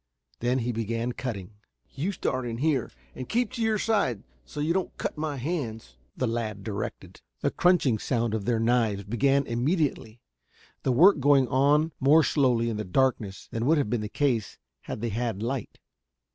Then 0.39 0.57
he 0.57 0.71
began 0.71 1.11
cutting. 1.11 1.57
"You 1.93 2.11
start 2.11 2.47
in 2.47 2.57
here 2.57 2.89
and 3.13 3.29
keep 3.29 3.51
to 3.51 3.61
your 3.61 3.77
side 3.77 4.23
so 4.43 4.59
you 4.59 4.73
don't 4.73 4.97
cut 4.97 5.15
my 5.15 5.37
hands," 5.37 5.95
the 6.17 6.25
lad 6.25 6.63
directed. 6.63 7.21
The 7.41 7.51
crunching 7.51 7.99
sound 7.99 8.33
of 8.33 8.45
their 8.45 8.59
knives 8.59 9.03
began 9.03 9.45
immediately, 9.45 10.19
the 10.81 10.91
work 10.91 11.19
going 11.19 11.47
on 11.49 11.91
more 11.99 12.23
slowly 12.23 12.67
in 12.67 12.77
the 12.77 12.83
darkness 12.83 13.47
than 13.51 13.67
would 13.67 13.77
have 13.77 13.91
been 13.91 14.01
the 14.01 14.09
case 14.09 14.57
had 14.85 15.01
they 15.01 15.09
had 15.09 15.43
light. 15.43 15.77